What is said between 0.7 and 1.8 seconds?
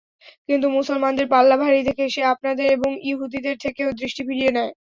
মুসলমানদের পাল্লা ভারী